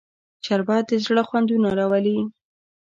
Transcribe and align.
شربت 0.45 0.83
د 0.89 0.91
زړه 1.05 1.21
خوندونه 1.27 1.69
راولي 1.79 2.17